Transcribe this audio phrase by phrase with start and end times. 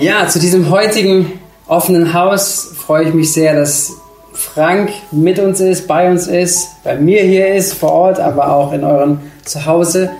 [0.00, 1.38] Ja, zu diesem heutigen
[1.68, 3.92] offenen Haus freue ich mich sehr, dass
[4.32, 8.72] Frank mit uns ist, bei uns ist, bei mir hier ist, vor Ort, aber auch
[8.72, 10.10] in eurem Zuhause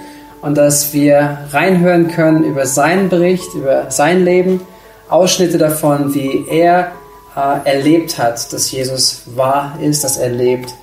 [0.43, 4.61] und dass wir reinhören können über seinen Bericht, über sein Leben,
[5.09, 6.93] Ausschnitte davon, wie er
[7.35, 10.75] äh, erlebt hat, dass Jesus wahr ist, dass er lebt.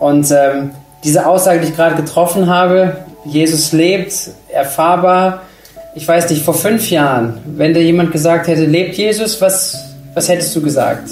[0.00, 0.70] Und ähm,
[1.04, 2.96] diese Aussage, die ich gerade getroffen habe,
[3.26, 5.42] Jesus lebt, erfahrbar.
[5.94, 9.76] Ich weiß nicht, vor fünf Jahren, wenn dir jemand gesagt hätte, lebt Jesus, was,
[10.14, 11.10] was hättest du gesagt?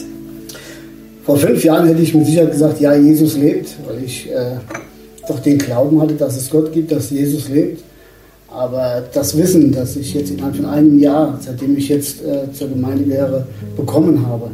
[1.24, 4.56] Vor fünf Jahren hätte ich mit Sicherheit gesagt, ja, Jesus lebt, weil ich äh,
[5.26, 7.82] doch den Glauben hatte, dass es Gott gibt, dass Jesus lebt.
[8.48, 12.68] Aber das Wissen, das ich jetzt innerhalb von einem Jahr, seitdem ich jetzt äh, zur
[12.68, 14.50] Gemeindelehre bekommen habe,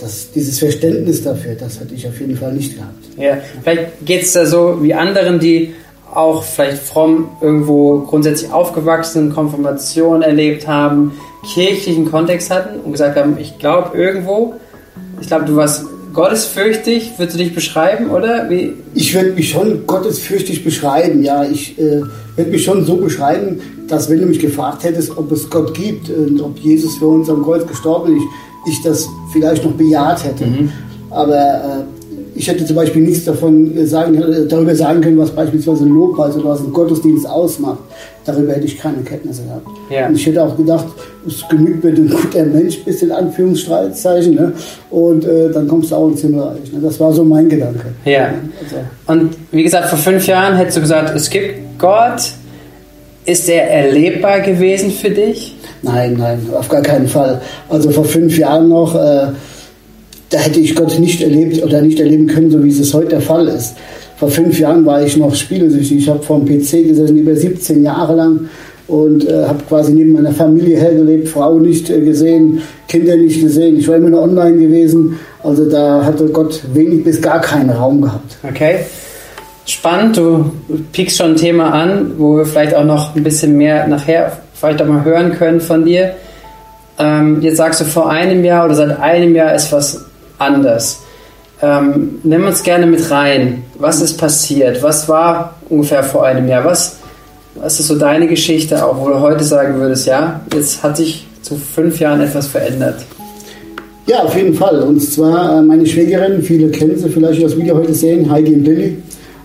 [0.00, 3.04] das, dieses Verständnis dafür, das hatte ich auf jeden Fall nicht gehabt.
[3.16, 5.74] Ja, vielleicht geht es da so wie anderen, die
[6.14, 11.12] auch vielleicht fromm irgendwo grundsätzlich aufgewachsen, Konfirmation erlebt haben,
[11.52, 14.54] kirchlichen Kontext hatten und gesagt haben, ich glaube irgendwo,
[15.20, 15.84] ich glaube, du warst
[16.14, 18.48] gottesfürchtig, würdest du dich beschreiben, oder?
[18.48, 18.72] Wie?
[18.94, 21.44] Ich würde mich schon gottesfürchtig beschreiben, ja.
[21.44, 22.02] Ich äh,
[22.36, 26.08] würde mich schon so beschreiben, dass wenn du mich gefragt hättest, ob es Gott gibt
[26.08, 28.24] und ob Jesus für uns am Kreuz gestorben ist,
[28.66, 30.46] ich, das vielleicht noch bejaht hätte.
[30.46, 30.72] Mhm.
[31.10, 32.03] Aber äh,
[32.36, 35.90] ich hätte zum Beispiel nichts davon äh, sagen, äh, darüber sagen können, was beispielsweise ein
[35.90, 37.78] Lobpreis oder was ein Gottesdienst ausmacht.
[38.24, 39.66] Darüber hätte ich keine Kenntnisse gehabt.
[39.90, 40.08] Ja.
[40.08, 40.86] Und ich hätte auch gedacht,
[41.26, 44.52] es genügt, wenn du ein guter Mensch bist, in Anführungszeichen, ne?
[44.90, 46.72] und äh, dann kommst du auch ins Himmelreich.
[46.72, 46.80] Ne?
[46.82, 47.86] Das war so mein Gedanke.
[48.04, 48.32] Ja.
[48.62, 48.76] Also.
[49.06, 52.32] Und wie gesagt, vor fünf Jahren hättest du gesagt, es gibt Gott.
[53.26, 55.56] Ist er erlebbar gewesen für dich?
[55.80, 57.40] Nein, nein, auf gar keinen Fall.
[57.70, 58.94] Also vor fünf Jahren noch.
[58.94, 59.28] Äh,
[60.30, 63.20] da hätte ich Gott nicht erlebt oder nicht erleben können, so wie es heute der
[63.20, 63.74] Fall ist.
[64.16, 65.98] Vor fünf Jahren war ich noch spielsüchtig.
[65.98, 68.48] Ich habe vor dem PC gesessen, über 17 Jahre lang
[68.86, 73.78] und äh, habe quasi neben meiner Familie hergelebt, Frau nicht äh, gesehen, Kinder nicht gesehen.
[73.78, 75.18] Ich war immer nur online gewesen.
[75.42, 78.36] Also da hatte Gott wenig bis gar keinen Raum gehabt.
[78.42, 78.80] Okay.
[79.66, 80.50] Spannend, du
[80.92, 84.82] piekst schon ein Thema an, wo wir vielleicht auch noch ein bisschen mehr nachher vielleicht
[84.82, 86.12] auch mal hören können von dir.
[86.98, 90.04] Ähm, jetzt sagst du, vor einem Jahr oder seit einem Jahr ist was
[90.44, 91.00] anders.
[91.62, 93.62] Ähm, nimm uns gerne mit rein.
[93.78, 94.82] Was ist passiert?
[94.82, 96.64] Was war ungefähr vor einem Jahr?
[96.64, 96.98] Was,
[97.54, 101.26] was ist so deine Geschichte, auch wo du heute sagen würdest, ja, jetzt hat sich
[101.42, 102.96] zu fünf Jahren etwas verändert?
[104.06, 104.82] Ja, auf jeden Fall.
[104.82, 108.64] Und zwar äh, meine Schwägerin, viele kennen sie vielleicht das Video heute sehen, Heidi und
[108.64, 108.96] Lilly.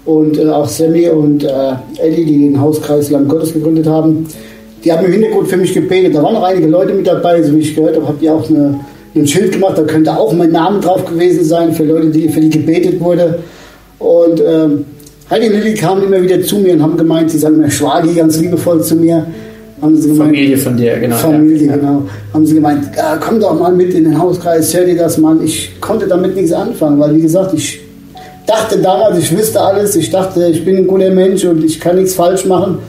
[0.06, 4.28] Und äh, auch Sammy und äh, Eddie, die den Hauskreis Land Gottes gegründet haben.
[4.84, 6.16] Die haben im Hintergrund für mich gebetet.
[6.16, 8.50] Da waren noch einige Leute mit dabei, so wie ich gehört habe, habt ihr auch
[8.50, 8.80] eine
[9.20, 12.42] ein Schild gemacht, da könnte auch mein Name drauf gewesen sein für Leute, die für
[12.42, 13.40] die gebetet wurde.
[14.00, 14.86] Und ähm,
[15.30, 18.14] Heidi und Lilly kamen immer wieder zu mir und haben gemeint, sie sagen mir Schwagi
[18.14, 19.26] ganz liebevoll zu mir.
[19.82, 21.16] Haben sie gemeint, Familie von dir, genau.
[21.16, 21.76] Familie, ja.
[21.78, 22.04] genau.
[22.34, 25.38] Haben sie gemeint, ja, komm doch mal mit in den Hauskreis, hör dir das mal.
[25.44, 27.80] Ich konnte damit nichts anfangen, weil wie gesagt, ich
[28.46, 31.96] dachte damals, ich wüsste alles, ich dachte, ich bin ein guter Mensch und ich kann
[31.96, 32.80] nichts falsch machen.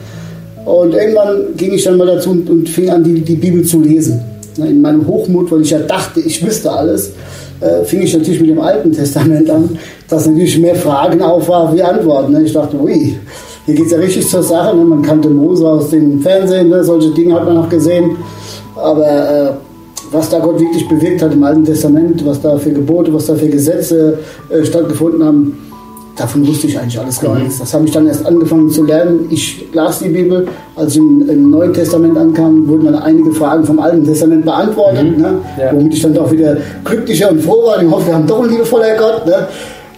[0.65, 3.81] Und irgendwann ging ich dann mal dazu und, und fing an, die, die Bibel zu
[3.81, 4.19] lesen.
[4.57, 7.13] Ne, in meinem Hochmut, weil ich ja dachte, ich wüsste alles,
[7.61, 9.77] äh, fing ich natürlich mit dem Alten Testament an,
[10.09, 12.33] dass natürlich mehr Fragen auf war wie Antworten.
[12.33, 12.43] Ne?
[12.43, 13.15] Ich dachte, ui,
[13.65, 14.75] hier geht es ja richtig zur Sache.
[14.75, 14.83] Ne?
[14.83, 18.17] Man kannte Mose aus dem Fernsehen, solche Dinge hat man noch gesehen.
[18.75, 19.51] Aber äh,
[20.11, 23.35] was da Gott wirklich bewirkt hat im Alten Testament, was da für Gebote, was da
[23.35, 24.19] für Gesetze
[24.49, 25.57] äh, stattgefunden haben,
[26.21, 27.43] davon wusste ich eigentlich alles gar mhm.
[27.43, 27.59] nichts.
[27.59, 29.27] Das habe ich dann erst angefangen zu lernen.
[29.29, 33.63] Ich las die Bibel, als ich im, im Neuen Testament ankam, wurden dann einige Fragen
[33.63, 35.21] vom Alten Testament beantwortet, mhm.
[35.21, 35.33] ne?
[35.59, 35.73] ja.
[35.73, 37.81] womit ich dann doch wieder glücklicher und froh war.
[37.81, 39.25] Ich hoffe, wir haben doch einen liebevoller Gott.
[39.25, 39.47] Ne?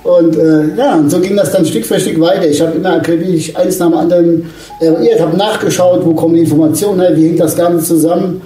[0.03, 2.47] Und äh, ja, und so ging das dann Stück für Stück weiter.
[2.47, 4.45] Ich habe immer akribisch eins nach dem anderen
[4.79, 8.41] eruiert, habe nachgeschaut, wo kommen die Informationen her, wie hängt das Ganze zusammen.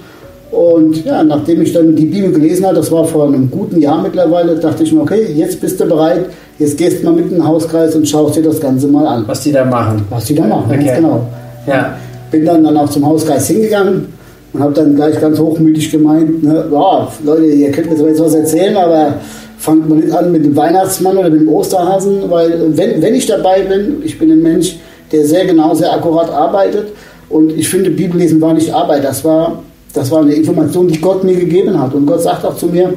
[0.50, 4.00] Und ja, nachdem ich dann die Bibel gelesen habe, das war vor einem guten Jahr
[4.00, 6.26] mittlerweile, dachte ich mir, okay, jetzt bist du bereit,
[6.58, 9.24] Jetzt gehst du mal mit in den Hauskreis und schaust dir das Ganze mal an.
[9.26, 10.04] Was die da machen.
[10.10, 10.84] Was die da machen, okay.
[10.84, 11.26] ganz genau.
[11.66, 11.96] Ja.
[12.30, 14.06] Bin dann, dann auch zum Hauskreis hingegangen
[14.52, 18.20] und habe dann gleich ganz hochmütig gemeint, ne, ja, Leute, ihr könnt mir zwar jetzt
[18.20, 19.14] was erzählen, aber
[19.58, 23.26] fangt mal nicht an mit dem Weihnachtsmann oder mit dem Osterhasen, weil wenn, wenn ich
[23.26, 24.76] dabei bin, ich bin ein Mensch,
[25.12, 26.88] der sehr genau, sehr akkurat arbeitet
[27.28, 29.62] und ich finde, Bibellesen war nicht Arbeit, das war,
[29.94, 32.94] das war eine Information, die Gott mir gegeben hat und Gott sagt auch zu mir,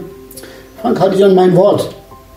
[0.82, 1.90] Frank, halte dich an mein Wort.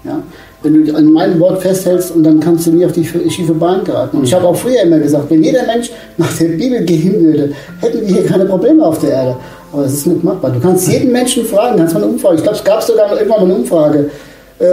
[0.05, 0.23] Ja?
[0.65, 3.85] Wenn du an meinem Wort festhältst und dann kannst du nie auf die schiefe Bahn
[3.85, 4.19] geraten.
[4.19, 7.53] Und ich habe auch früher immer gesagt, wenn jeder Mensch nach der Bibel gehen würde,
[7.81, 9.37] hätten wir hier keine Probleme auf der Erde.
[9.73, 10.53] Aber das ist nicht machbar.
[10.53, 12.37] Du kannst jeden Menschen fragen, kannst mal eine Umfrage.
[12.37, 14.11] Ich glaube, es gab sogar noch irgendwann mal eine Umfrage.
[14.59, 14.65] Äh,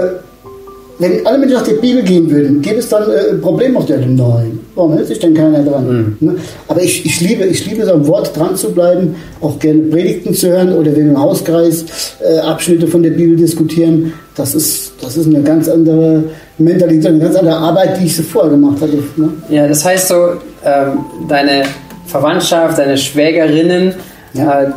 [1.01, 3.87] wenn alle Menschen nach der Bibel gehen würden, gäbe es dann äh, ein Problem auf
[3.87, 4.11] der Erde?
[4.11, 4.59] Nein.
[4.75, 6.15] Warum hält sich denn keiner dran?
[6.19, 6.27] Mhm.
[6.27, 6.35] Ne?
[6.67, 10.35] Aber ich, ich, liebe, ich liebe so am Wort dran zu bleiben, auch gerne Predigten
[10.35, 14.13] zu hören oder wenn wir im Hauskreis äh, Abschnitte von der Bibel diskutieren.
[14.35, 16.23] Das ist, das ist eine ganz andere
[16.57, 19.03] Mentalität, eine ganz andere Arbeit, die ich so vorher gemacht hatte.
[19.15, 19.29] Ne?
[19.49, 20.33] Ja, das heißt so,
[20.63, 21.63] ähm, deine
[22.05, 23.93] Verwandtschaft, deine Schwägerinnen,
[24.33, 24.61] ja.
[24.61, 24.71] Äh,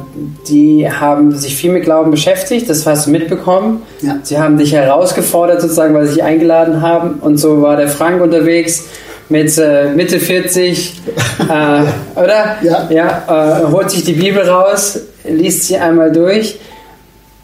[0.49, 3.83] die haben sich viel mit Glauben beschäftigt, das hast du mitbekommen.
[4.03, 4.19] Ja.
[4.23, 7.21] Sie haben dich herausgefordert, sozusagen, weil sie dich eingeladen haben.
[7.21, 8.85] Und so war der Frank unterwegs
[9.29, 11.01] mit äh, Mitte 40,
[11.49, 12.57] äh, oder?
[12.63, 12.89] Ja.
[12.91, 16.59] ja äh, holt sich die Bibel raus, liest sie einmal durch.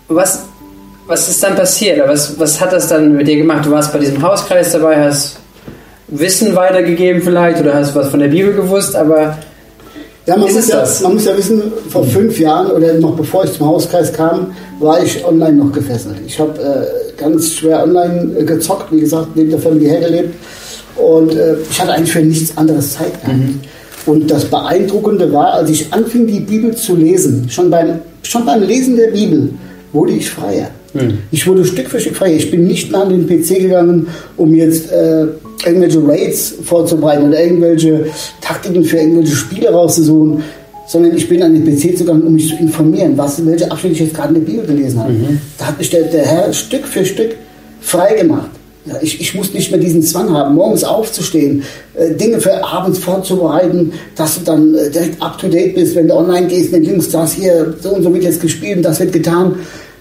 [0.08, 0.46] Was,
[1.10, 2.00] was ist dann passiert?
[2.08, 3.66] Was, was hat das dann mit dir gemacht?
[3.66, 5.36] Du warst bei diesem Hauskreis dabei, hast
[6.06, 9.38] Wissen weitergegeben vielleicht oder hast was von der Bibel gewusst, aber
[10.26, 13.52] ja, man, muss ja, man muss ja wissen, vor fünf Jahren oder noch bevor ich
[13.52, 16.16] zum Hauskreis kam, war ich online noch gefesselt.
[16.26, 20.34] Ich habe äh, ganz schwer online äh, gezockt, wie gesagt, neben der Familie hergelebt
[20.96, 23.38] und äh, ich hatte eigentlich für nichts anderes Zeit gehabt.
[23.38, 23.60] Mhm.
[24.06, 28.62] Und das Beeindruckende war, als ich anfing, die Bibel zu lesen, schon beim, schon beim
[28.62, 29.50] Lesen der Bibel,
[29.92, 30.70] wurde ich freier.
[30.94, 31.19] Mhm.
[31.31, 32.34] Ich wurde Stück für Stück freier.
[32.34, 34.06] Ich bin nicht mehr an den PC gegangen,
[34.37, 35.26] um jetzt äh,
[35.64, 38.06] irgendwelche Raids vorzubereiten oder irgendwelche
[38.40, 40.42] Taktiken für irgendwelche Spiele rauszusuchen,
[40.87, 44.00] sondern ich bin an den PC gegangen, um mich zu informieren, was, welche Abschnitte ich
[44.00, 45.12] jetzt gerade in der Bibel gelesen habe.
[45.12, 45.38] Mhm.
[45.58, 47.37] Da hat mich der, der Herr Stück für Stück
[47.81, 48.50] frei gemacht.
[48.87, 51.62] Ja, ich, ich muss nicht mehr diesen Zwang haben, morgens aufzustehen,
[51.94, 56.08] äh, Dinge für abends vorzubereiten, dass du dann äh, direkt up to date bist, wenn
[56.08, 58.98] du online gehst, den Links, das hier, so und so wird jetzt gespielt und das
[58.98, 59.56] wird getan.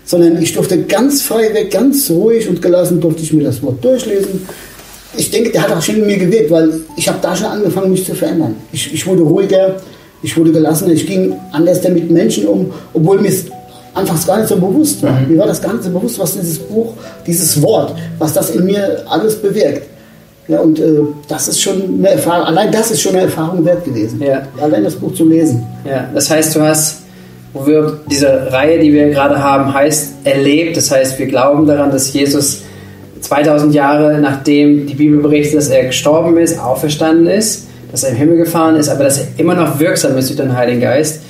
[0.09, 3.83] Sondern ich durfte ganz frei weg, ganz ruhig und gelassen, durfte ich mir das Wort
[3.83, 4.41] durchlesen.
[5.15, 7.91] Ich denke, der hat auch schon in mir gewirkt, weil ich habe da schon angefangen,
[7.91, 8.56] mich zu verändern.
[8.71, 9.75] Ich, ich wurde ruhiger,
[10.23, 13.31] ich wurde gelassener, ich ging anders mit Menschen um, obwohl mir
[13.94, 15.19] anfangs gar nicht so bewusst war.
[15.19, 15.33] Mhm.
[15.33, 16.94] Mir war das gar nicht so bewusst, was dieses Buch,
[17.27, 19.83] dieses Wort, was das in mir alles bewirkt.
[20.47, 23.85] Ja, und äh, das ist schon eine Erfahrung, allein das ist schon eine Erfahrung wert
[23.85, 24.19] gewesen.
[24.19, 24.47] Ja.
[24.59, 25.63] Allein das Buch zu lesen.
[25.85, 27.03] Ja, das heißt, du hast,
[27.54, 30.78] wo wir diese Reihe, die wir gerade haben, heißt erlebt.
[30.78, 32.63] Das heißt, wir glauben daran, dass Jesus
[33.22, 38.16] 2000 Jahre nachdem die Bibel berichtet, dass er gestorben ist, auferstanden ist, dass er im
[38.16, 41.22] Himmel gefahren ist, aber dass er immer noch wirksam ist durch den Heiligen Geist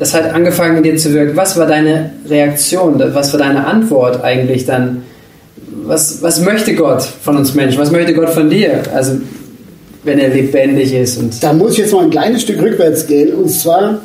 [0.00, 1.36] das hat angefangen in dir zu wirken.
[1.36, 2.98] Was war deine Reaktion?
[3.12, 5.02] Was war deine Antwort eigentlich dann?
[5.84, 7.78] Was, was möchte Gott von uns Menschen?
[7.78, 8.82] Was möchte Gott von dir?
[8.94, 9.20] Also,
[10.02, 11.18] wenn er lebendig ist.
[11.18, 13.34] Und da muss ich jetzt mal ein kleines Stück rückwärts gehen.
[13.34, 13.98] Und zwar,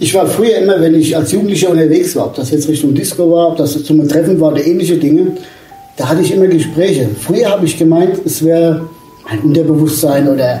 [0.00, 3.30] ich war früher immer, wenn ich als Jugendlicher unterwegs war, ob das jetzt Richtung Disco
[3.30, 5.32] war, ob das zum Treffen war oder ähnliche Dinge,
[5.96, 7.08] da hatte ich immer Gespräche.
[7.20, 8.88] Früher habe ich gemeint, es wäre
[9.28, 10.60] ein Unterbewusstsein oder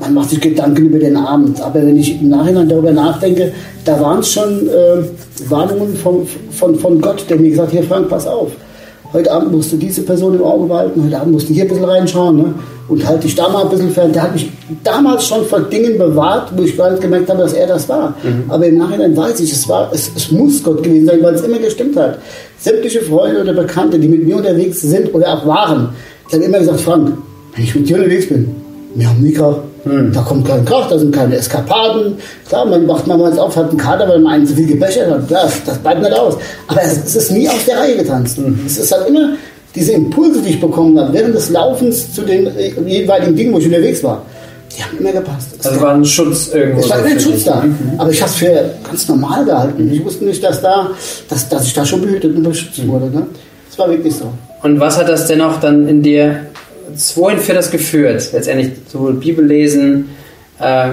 [0.00, 1.60] man macht sich Gedanken über den Abend.
[1.60, 3.52] Aber wenn ich im Nachhinein darüber nachdenke,
[3.84, 5.02] da waren es schon äh,
[5.48, 8.52] Warnungen von, von, von Gott, der mir gesagt hat, hier Frank, pass auf.
[9.12, 11.68] Heute Abend musst du diese Person im Auge behalten, heute Abend musst du hier ein
[11.68, 12.54] bisschen reinschauen ne?
[12.88, 14.12] und halt dich da mal ein bisschen fern.
[14.12, 14.50] Der hat mich
[14.82, 18.14] damals schon vor Dingen bewahrt, wo ich gar nicht gemerkt habe, dass er das war.
[18.22, 18.44] Mhm.
[18.48, 21.42] Aber im Nachhinein weiß ich, es, war, es, es muss Gott gewesen sein, weil es
[21.42, 22.18] immer gestimmt hat.
[22.58, 25.90] Sämtliche Freunde oder Bekannte, die mit mir unterwegs sind oder auch waren,
[26.30, 27.16] die haben immer gesagt, Frank,
[27.54, 28.48] wenn ich mit dir unterwegs bin,
[28.94, 29.58] wir haben nie Krach.
[29.86, 30.12] Hm.
[30.12, 32.16] Da kommt kein Krach, da sind keine Eskapaden.
[32.48, 35.28] Klar, man macht mal auf, hat einen Kater, weil man einen zu viel gebechert hat.
[35.28, 36.36] Klar, das bleibt nicht aus.
[36.66, 38.38] Aber es, es ist nie aus der Reihe getanzt.
[38.38, 38.60] Mhm.
[38.66, 39.34] Es ist halt immer
[39.76, 43.58] diese Impulse, die ich bekommen habe, während des Laufens zu den äh, jeweiligen Dingen, wo
[43.58, 44.22] ich unterwegs war.
[44.76, 45.54] Die haben immer gepasst.
[45.58, 46.80] Es also war ein Schutz irgendwo.
[46.80, 47.62] Es war kein Schutz da.
[47.62, 47.92] Mhm.
[47.98, 49.90] Aber ich habe es für ganz normal gehalten.
[49.92, 50.90] Ich wusste nicht, dass, da,
[51.28, 52.88] dass, dass ich da schon behütet und beschützt mhm.
[52.88, 53.06] wurde.
[53.06, 53.26] Ne?
[53.68, 54.32] Das war wirklich so.
[54.62, 56.40] Und was hat das denn auch dann in dir
[57.14, 58.30] wohin führt das geführt?
[58.32, 60.10] Letztendlich sowohl Bibel lesen,
[60.58, 60.88] äh,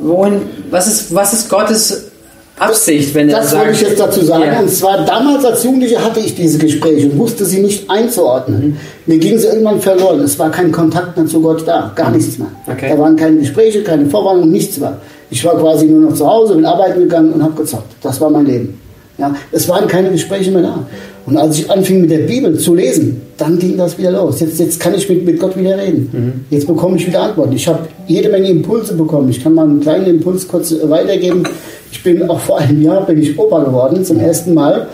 [0.00, 2.12] wohin, was ist, was ist Gottes
[2.58, 4.44] Absicht, wenn er Das sagt, wollte ich jetzt dazu sagen.
[4.44, 4.60] Ja.
[4.60, 8.60] Und zwar damals als Jugendlicher hatte ich diese Gespräche und wusste sie nicht einzuordnen.
[8.60, 8.76] Mhm.
[9.06, 10.20] Mir ging sie irgendwann verloren.
[10.20, 11.92] Es war kein Kontakt mehr zu Gott da.
[11.94, 12.16] Gar mhm.
[12.16, 12.48] nichts mehr.
[12.66, 12.90] Okay.
[12.90, 14.98] Da waren keine Gespräche, keine Vorwarnungen, nichts mehr.
[15.30, 17.94] Ich war quasi nur noch zu Hause, bin arbeiten gegangen und habe gezockt.
[18.02, 18.78] Das war mein Leben.
[19.18, 20.86] Ja, es waren keine Gespräche mehr da.
[21.24, 24.40] Und als ich anfing mit der Bibel zu lesen, dann ging das wieder los.
[24.40, 26.08] Jetzt, jetzt kann ich mit, mit Gott wieder reden.
[26.12, 26.32] Mhm.
[26.50, 27.52] Jetzt bekomme ich wieder Antworten.
[27.52, 29.28] Ich habe jede Menge Impulse bekommen.
[29.28, 31.44] Ich kann mal einen kleinen Impuls kurz weitergeben.
[31.92, 34.88] Ich bin auch vor einem Jahr bin ich Opa geworden zum ersten Mal.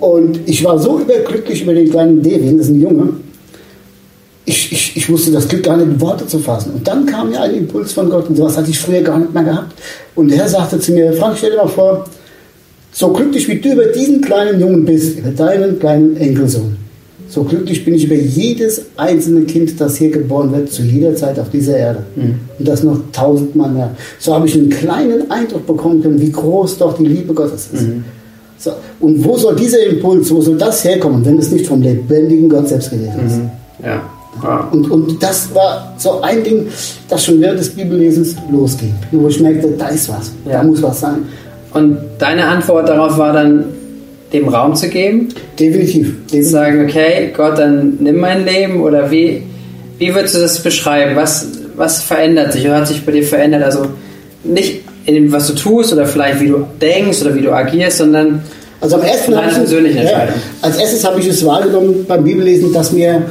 [0.00, 3.08] Und ich war so überglücklich über den kleinen Devin, das ist ein Junge.
[4.44, 6.72] Ich, ich, ich wusste das Glück gar nicht in Worte zu fassen.
[6.74, 9.32] Und dann kam ja ein Impuls von Gott und sowas hatte ich früher gar nicht
[9.32, 9.72] mehr gehabt.
[10.16, 12.04] Und der Herr sagte zu mir, Frank, stell dir mal vor,
[12.92, 16.76] so glücklich wie du über diesen kleinen Jungen bist, über deinen kleinen Enkelsohn,
[17.32, 21.38] so glücklich bin ich über jedes einzelne Kind, das hier geboren wird, zu jeder Zeit
[21.38, 22.04] auf dieser Erde.
[22.14, 22.34] Mhm.
[22.58, 23.96] Und das noch tausendmal mehr.
[24.18, 27.88] So habe ich einen kleinen Eindruck bekommen können, wie groß doch die Liebe Gottes ist.
[27.88, 28.04] Mhm.
[28.58, 28.72] So.
[29.00, 32.68] Und wo soll dieser Impuls, wo soll das herkommen, wenn es nicht vom lebendigen Gott
[32.68, 33.36] selbst gewesen ist?
[33.38, 33.50] Mhm.
[33.82, 34.02] Ja.
[34.42, 34.68] Ja.
[34.70, 36.66] Und, und das war so ein Ding,
[37.08, 38.94] das schon während des Bibellesens losging.
[39.10, 40.52] Wo ich merkte, da ist was, ja.
[40.52, 41.24] da muss was sein.
[41.74, 43.64] Und deine Antwort darauf war dann,
[44.32, 45.28] dem Raum zu geben?
[45.58, 46.14] Definitiv.
[46.24, 46.50] Definitiv.
[46.50, 49.42] Sagen, okay, Gott, dann nimm mein Leben oder wie,
[49.98, 51.16] wie würdest du das beschreiben?
[51.16, 53.62] Was, was verändert sich oder hat sich bei dir verändert?
[53.62, 53.86] Also
[54.44, 57.98] nicht in dem, was du tust oder vielleicht wie du denkst oder wie du agierst,
[57.98, 58.42] sondern
[58.80, 60.34] also am ersten deine persönliche Entscheidung.
[60.34, 63.22] Ja, als erstes habe ich es wahrgenommen beim Bibellesen, dass mir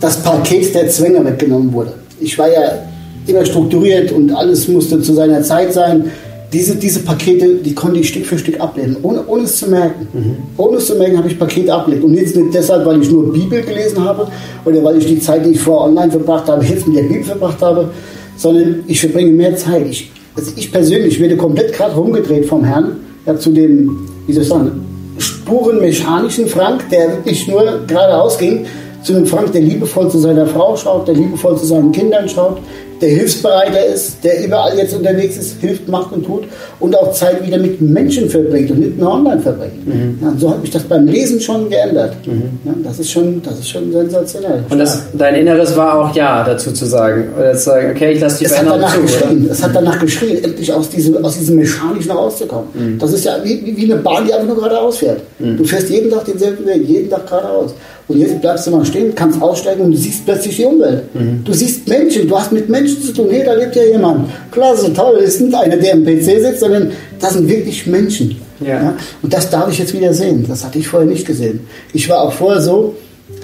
[0.00, 1.94] das Paket der Zwänge weggenommen wurde.
[2.20, 2.78] Ich war ja
[3.26, 6.10] immer strukturiert und alles musste zu seiner Zeit sein
[6.52, 10.06] diese, diese Pakete, die konnte ich Stück für Stück ablehnen, ohne, ohne es zu merken.
[10.12, 10.36] Mhm.
[10.56, 12.04] Ohne es zu merken, habe ich Pakete abgelehnt.
[12.04, 14.28] Und jetzt nicht deshalb, weil ich nur Bibel gelesen habe
[14.64, 17.24] oder weil ich die Zeit, die ich vorher online verbracht habe, jetzt mit der Bibel
[17.24, 17.90] verbracht habe,
[18.36, 19.86] sondern ich verbringe mehr Zeit.
[19.88, 24.42] Ich, also ich persönlich werde komplett gerade rumgedreht vom Herrn ja, zu dem, wie soll
[24.42, 24.84] ich sagen,
[25.18, 28.66] spurenmechanischen Frank, der wirklich nur geradeaus ging,
[29.02, 32.58] zu einem Frank, der liebevoll zu seiner Frau schaut, der liebevoll zu seinen Kindern schaut,
[33.02, 36.44] der hilfsbereiter ist, der überall jetzt unterwegs ist, hilft, macht und tut
[36.78, 39.86] und auch Zeit wieder mit Menschen verbringt und nicht nur online verbringt.
[39.86, 40.18] Mhm.
[40.22, 42.14] Ja, so hat mich das beim Lesen schon geändert.
[42.24, 42.60] Mhm.
[42.64, 44.64] Ja, das, ist schon, das ist schon sensationell.
[44.70, 47.28] Und das, dein Inneres war auch Ja dazu zu sagen.
[47.36, 49.02] Oder zu sagen, okay, ich lasse die Veränderung zu.
[49.02, 49.48] Geschrien.
[49.50, 52.68] Es hat danach geschrien, endlich aus diesem, aus diesem Mechanischen rauszukommen.
[52.72, 52.98] Mhm.
[53.00, 55.20] Das ist ja wie, wie eine Bahn, die einfach nur geradeaus fährt.
[55.40, 55.56] Mhm.
[55.56, 57.74] Du fährst jeden Tag denselben Weg, jeden Tag geradeaus.
[58.12, 61.02] Und jetzt bleibst du mal stehen, kannst aussteigen und du siehst plötzlich die Umwelt.
[61.14, 61.42] Mhm.
[61.44, 63.28] Du siehst Menschen, du hast mit Menschen zu tun.
[63.30, 64.28] Hey, da lebt ja jemand.
[64.50, 68.36] Klasse, toll, das ist nicht einer, der im PC sitzt, sondern das sind wirklich Menschen.
[68.60, 68.68] Ja.
[68.68, 68.94] ja.
[69.22, 70.44] Und das darf ich jetzt wieder sehen.
[70.48, 71.60] Das hatte ich vorher nicht gesehen.
[71.92, 72.94] Ich war auch vorher so,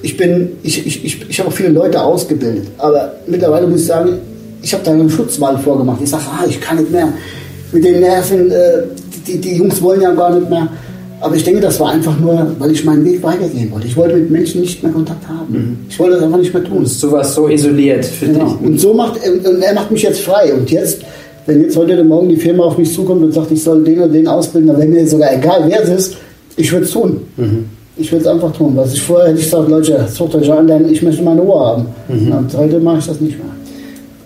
[0.03, 2.69] ich bin, ich, ich, ich, ich habe auch viele Leute ausgebildet.
[2.79, 4.19] Aber mittlerweile muss ich sagen,
[4.63, 6.01] ich habe da einen Schutzwall vorgemacht.
[6.03, 7.13] Ich sage, ah, ich kann nicht mehr.
[7.73, 8.83] Mit den Nerven, äh,
[9.27, 10.69] die, die Jungs wollen ja gar nicht mehr.
[11.21, 13.89] Aber ich denke, das war einfach nur, weil ich meinen Weg weitergehen wollte.
[13.89, 15.53] Ich wollte mit Menschen nicht mehr Kontakt haben.
[15.53, 15.79] Mhm.
[15.89, 16.87] Ich wollte das einfach nicht mehr tun.
[17.01, 18.45] Du warst so isoliert für genau.
[18.45, 18.69] dich.
[18.69, 20.55] Und so macht und er macht mich jetzt frei.
[20.55, 21.03] Und jetzt,
[21.47, 23.99] wenn jetzt heute oder morgen die Firma auf mich zukommt und sagt, ich soll den
[23.99, 26.17] oder den ausbilden, dann wäre mir sogar egal, wer es ist,
[26.57, 27.21] ich würde es tun.
[27.37, 27.65] Mhm.
[27.97, 28.77] Ich würde es einfach tun.
[28.77, 31.61] Was ich vorher hätte ich gesagt, Leute, sucht euch an, denn ich möchte meine Ruhe
[31.61, 31.87] haben.
[32.09, 32.33] Mhm.
[32.33, 33.49] Und heute mache ich das nicht mehr.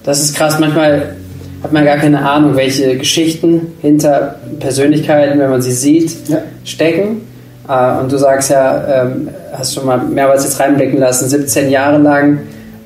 [0.05, 0.59] Das ist krass.
[0.61, 1.17] Manchmal
[1.63, 6.39] hat man gar keine Ahnung, welche Geschichten hinter Persönlichkeiten, wenn man sie sieht, ja.
[6.65, 7.23] stecken.
[7.69, 11.99] Äh, und du sagst ja, ähm, hast schon mal mehrmals jetzt reinblicken lassen, 17 Jahre
[11.99, 12.41] lang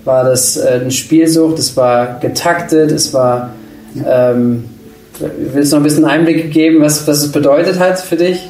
[0.04, 3.50] war das äh, eine Spielsucht, es war getaktet, es war.
[4.06, 4.64] Ähm,
[5.52, 8.48] willst du noch ein bisschen Einblick geben, was, was es bedeutet hat für dich?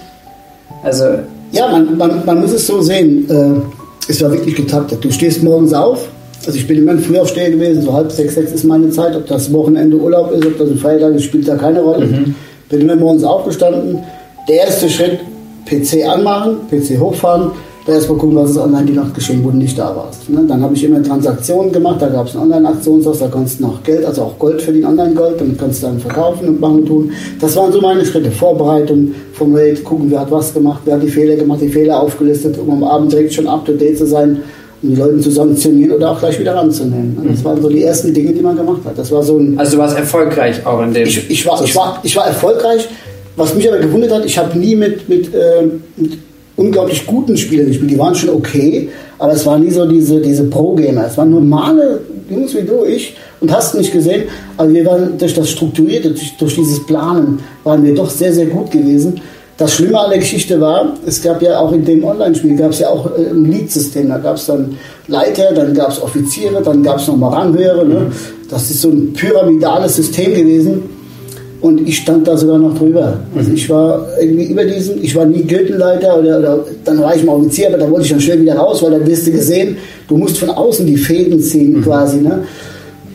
[0.83, 1.21] Also.
[1.53, 3.31] Ja, man, man, man muss es so sehen.
[3.31, 5.05] Äh, es war wirklich getaktet.
[5.05, 6.09] Du stehst morgens auf,
[6.47, 9.17] also ich bin immer ein Frühaufsteher gewesen, so halb sechs, sechs ist meine Zeit.
[9.17, 12.07] Ob das Wochenende Urlaub ist, ob das ein Feiertag ist, spielt da keine Rolle.
[12.07, 12.35] Mhm.
[12.69, 13.99] Bin immer morgens aufgestanden.
[14.49, 15.19] Der erste Schritt,
[15.67, 17.51] PC anmachen, PC hochfahren,
[17.87, 20.29] da erstmal gucken, was ist online die Nacht geschehen, wo du nicht da warst.
[20.29, 20.45] Ne?
[20.47, 23.83] Dann habe ich immer Transaktionen gemacht, da gab es ein Online-Aktionshaus, da konntest du noch
[23.83, 27.13] Geld, also auch Gold für den Online-Gold, damit kannst du dann verkaufen und machen tun.
[27.41, 28.31] Das waren so meine Schritte.
[28.31, 32.01] Vorbereitung vom Raid, gucken, wer hat was gemacht, wer hat die Fehler gemacht, die Fehler
[32.01, 34.43] aufgelistet, um am Abend direkt schon up-to-date zu sein
[34.83, 37.19] um die Leute zu sanktionieren oder auch gleich wieder ranzunehmen.
[37.31, 38.99] Das waren so die ersten Dinge, die man gemacht hat.
[38.99, 41.07] Das war so ein, also du warst erfolgreich auch in dem.
[41.07, 42.89] Ich, ich, war, ich, war, ich war erfolgreich.
[43.37, 45.67] Was mich aber gewundert hat, ich habe nie mit, mit, äh,
[45.97, 46.19] mit
[46.57, 47.91] unglaublich guten Spielern gespielt.
[47.91, 51.07] Die waren schon okay, aber es waren nie so diese, diese Pro-Gamer.
[51.07, 54.25] Es waren normale Jungs wie du, ich und hast nicht gesehen.
[54.57, 58.47] Aber wir waren durch das Strukturierte, durch, durch dieses Planen, waren wir doch sehr, sehr
[58.47, 59.21] gut gewesen.
[59.59, 62.81] Das Schlimme an der Geschichte war, es gab ja auch in dem Online-Spiel gab es
[62.81, 64.09] ja auch äh, ein Lead-System.
[64.09, 64.77] Da gab es dann
[65.09, 67.87] Leiter, dann gab es Offiziere, dann gab es nochmal Ranghöhere.
[67.87, 68.13] Ne?
[68.51, 70.83] Das ist so ein pyramidales System gewesen.
[71.63, 73.19] Und ich stand da sogar noch drüber.
[73.35, 77.25] Also ich war irgendwie über diesen, ich war nie Gildenleiter oder, oder dann war ich
[77.25, 79.79] mal Offizier, aber da wollte ich dann schnell wieder raus, weil dann wirst du gesehen,
[80.07, 81.83] du musst von außen die Fäden ziehen mhm.
[81.83, 82.19] quasi.
[82.19, 82.45] Ne?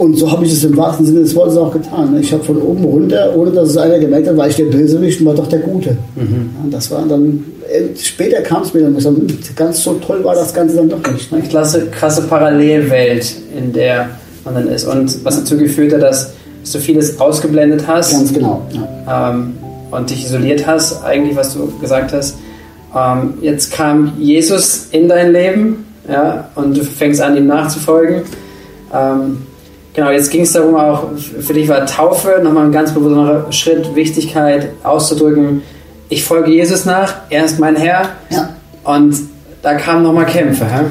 [0.02, 2.18] Und so habe ich es im wahrsten Sinne des Wortes auch getan.
[2.20, 5.20] Ich habe von oben runter, ohne dass es einer gemerkt hat, war ich der Bösewicht
[5.20, 5.96] und war doch der Gute.
[6.16, 6.50] Mhm.
[6.64, 10.24] Und das war dann, äh, später kam es mir dann, gesagt, hm, ganz so toll
[10.24, 11.32] war das Ganze dann doch nicht.
[11.32, 11.44] Ne?
[11.48, 14.10] Klasse, krasse Parallelwelt, in der
[14.44, 14.86] man dann ist.
[14.86, 16.32] Und was dazu geführt hat, dass
[16.74, 18.12] du vieles ausgeblendet hast.
[18.12, 18.64] Ganz genau.
[18.72, 19.30] Ja.
[19.30, 19.54] Ähm,
[19.92, 22.38] und dich isoliert hast, eigentlich, was du gesagt hast.
[22.98, 28.24] Ähm, jetzt kam Jesus in dein Leben ja, und du fängst an, ihm nachzufolgen.
[28.92, 29.44] Ähm,
[29.94, 33.94] Genau, jetzt ging es darum, auch für dich war Taufe nochmal ein ganz besonderer Schritt,
[33.94, 35.64] Wichtigkeit auszudrücken.
[36.08, 38.10] Ich folge Jesus nach, er ist mein Herr.
[38.30, 38.50] Ja.
[38.84, 39.16] Und
[39.62, 40.66] da kamen nochmal Kämpfe.
[40.66, 40.86] Hä?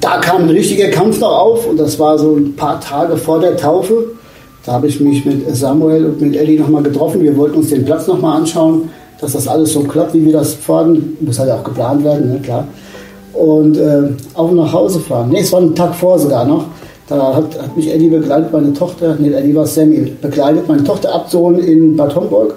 [0.00, 3.38] Da kam ein richtiger Kampf noch auf und das war so ein paar Tage vor
[3.38, 4.04] der Taufe.
[4.64, 7.22] Da habe ich mich mit Samuel und mit Ellie nochmal getroffen.
[7.22, 8.90] Wir wollten uns den Platz nochmal anschauen,
[9.20, 11.16] dass das alles so klappt, wie wir das fordern.
[11.20, 12.40] Muss halt auch geplant werden, ne?
[12.40, 12.66] klar.
[13.32, 15.30] und äh, auch nach Hause fahren.
[15.30, 16.64] Nee, es war ein Tag vor sogar noch.
[17.10, 21.12] Da hat, hat mich Eddie begleitet, meine Tochter, nee, Eddie war Sammy, begleitet, meine Tochter
[21.12, 22.54] abzuholen in Bad Homburg.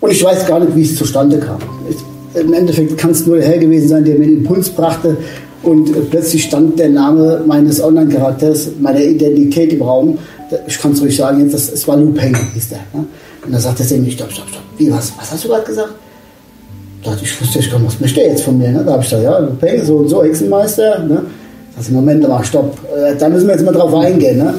[0.00, 1.58] Und ich weiß gar nicht, wie es zustande kam.
[1.88, 5.18] Ich, Im Endeffekt kann es nur der Herr gewesen sein, der mir den Impuls brachte.
[5.62, 10.16] Und äh, plötzlich stand der Name meines Online-Charakters, meiner Identität im Raum.
[10.66, 12.78] Ich kann es ruhig sagen, jetzt, das, es war Peng, hieß der.
[12.94, 13.04] Ne?
[13.44, 14.62] Und da sagte Sammy, stopp, stopp, stopp.
[14.78, 15.92] Wie, was, was hast du gerade gesagt?
[17.04, 18.70] Da dachte ich, wusste ich, was möchte jetzt von mir?
[18.70, 18.82] Ne?
[18.82, 21.04] Da habe ich gesagt, ja, Peng, so und so, Hexenmeister.
[21.04, 21.22] Ne?
[21.80, 24.36] Also Moment mal, stopp, äh, da müssen wir jetzt mal drauf eingehen.
[24.36, 24.52] Ne?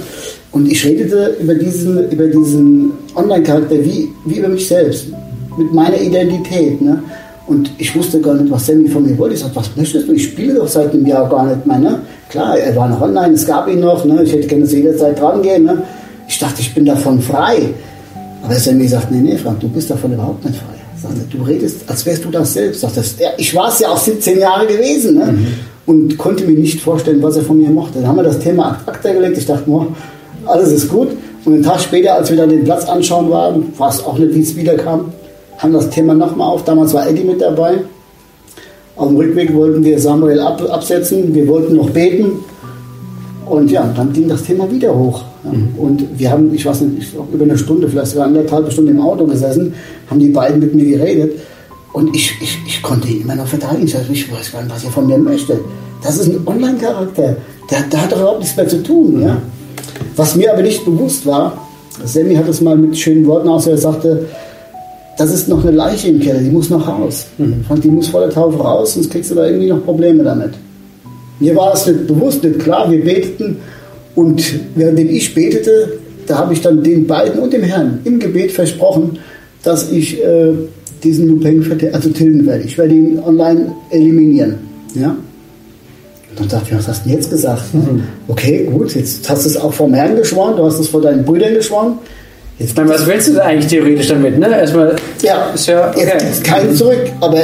[0.51, 5.05] Und ich redete über diesen, über diesen Online-Charakter wie, wie über mich selbst,
[5.55, 6.81] mit meiner Identität.
[6.81, 7.03] Ne?
[7.45, 9.35] Und ich wusste gar nicht, was Sammy von mir wollte.
[9.35, 10.13] Ich sagte, was möchtest du?
[10.13, 11.77] Ich spiele doch seit einem Jahr gar nicht mehr.
[11.77, 11.99] Ne?
[12.27, 14.03] Klar, er war noch online, es gab ihn noch.
[14.03, 14.23] Ne?
[14.23, 15.65] Ich hätte gerne zu jeder Zeit dran gehen.
[15.65, 15.77] Ne?
[16.27, 17.69] Ich dachte, ich bin davon frei.
[18.41, 20.73] Aber Sammy sagt, nee, nee, Frank, du bist davon überhaupt nicht frei.
[20.99, 22.81] Sagte, du redest, als wärst du das selbst.
[22.81, 25.19] Sagte, ja, ich war es ja auch 17 Jahre gewesen.
[25.19, 25.25] Ne?
[25.33, 27.99] Mhm und konnte mir nicht vorstellen, was er von mir mochte.
[27.99, 29.37] Dann haben wir das Thema Akte gelegt.
[29.37, 29.87] Ich dachte, oh,
[30.45, 31.09] alles ist gut.
[31.45, 34.35] Und einen Tag später, als wir dann den Platz anschauen waren, war es auch nicht,
[34.35, 35.05] wie es wiederkam,
[35.57, 36.63] haben das Thema nochmal auf.
[36.63, 37.79] Damals war Eddie mit dabei.
[38.95, 41.33] Auf dem Rückweg wollten wir Samuel ab, absetzen.
[41.33, 42.31] Wir wollten noch beten.
[43.47, 45.23] Und ja, dann ging das Thema wieder hoch.
[45.43, 45.69] Mhm.
[45.77, 49.25] Und wir haben, ich weiß nicht, über eine Stunde, vielleicht sogar anderthalb Stunden im Auto
[49.25, 49.73] gesessen,
[50.09, 51.33] haben die beiden mit mir geredet.
[51.93, 53.85] Und ich, ich, ich konnte ihn immer noch verteidigen.
[53.85, 55.59] Ich, dachte, ich weiß gar nicht, was er von mir möchte.
[56.01, 57.35] Das ist ein Online-Charakter.
[57.69, 59.21] Der, der, hat doch überhaupt nichts mehr zu tun.
[59.21, 59.37] Ja?
[60.15, 61.67] Was mir aber nicht bewusst war,
[62.05, 64.25] Sammy hat es mal mit schönen Worten aus, er sagte,
[65.17, 67.27] das ist noch eine Leiche im Keller, die muss noch raus.
[67.37, 67.63] Mhm.
[67.81, 70.53] Die muss vor der Taufe raus, sonst kriegst du da irgendwie noch Probleme damit.
[71.39, 73.57] Mir war es nicht bewusst, nicht klar, wir beteten
[74.15, 74.43] und
[74.75, 79.19] währenddem ich betete, da habe ich dann den beiden und dem Herrn im Gebet versprochen,
[79.63, 80.53] dass ich äh,
[81.03, 81.63] diesen Lupeng
[81.93, 82.63] also tilgen werde.
[82.63, 84.55] Ich werde ihn online eliminieren.
[84.95, 85.09] Ja?
[86.29, 87.73] Und dann dachte ich, was hast du denn jetzt gesagt?
[87.73, 88.03] Mhm.
[88.27, 91.25] Okay, gut, jetzt hast du es auch vom Herrn geschworen, du hast es vor deinen
[91.25, 91.99] Brüdern geschworen.
[92.57, 94.37] Jetzt meine, was willst du eigentlich theoretisch damit?
[94.37, 94.47] Ne?
[94.47, 96.07] Erstmal ja, ist ja okay.
[96.13, 97.39] jetzt ist kein zurück, aber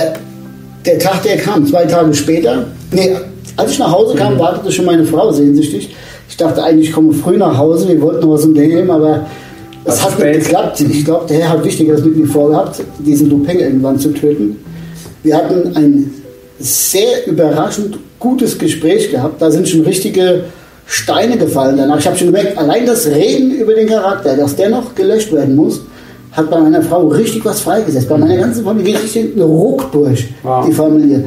[0.85, 3.15] der Tag, der kam, zwei Tage später, nee,
[3.55, 4.39] als ich nach Hause kam, mhm.
[4.39, 5.95] wartete schon meine Frau sehnsüchtig.
[6.29, 9.25] Ich dachte eigentlich, ich komme früh nach Hause, wir wollten noch was unternehmen, aber
[9.87, 10.79] es hat nicht geklappt.
[10.89, 14.57] Ich glaube, der Herr hat Wichtigeres mit mir vorgehabt, diesen Lupeng irgendwann zu töten.
[15.23, 16.13] Wir hatten ein
[16.59, 19.41] sehr überraschend gutes Gespräch gehabt.
[19.41, 20.45] Da sind schon richtige
[20.85, 21.99] Steine gefallen danach.
[21.99, 25.55] Ich habe schon gemerkt, allein das Reden über den Charakter, dass der noch gelöscht werden
[25.55, 25.81] muss,
[26.31, 28.09] hat bei meiner Frau richtig was freigesetzt.
[28.09, 30.65] Bei meiner ganzen Familie geht richtig ein Ruck durch wow.
[30.65, 31.25] die Familie.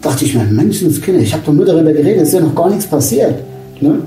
[0.00, 2.68] Dachte ich mir, Menschenskinder, ich habe doch nur darüber geredet, es ist ja noch gar
[2.68, 3.34] nichts passiert.
[3.80, 4.00] Ne?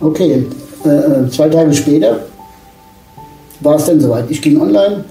[0.00, 0.46] Okay,
[0.84, 2.20] äh, äh zwei Tage später
[3.62, 4.24] war es dann soweit.
[4.28, 5.04] Ich ging online,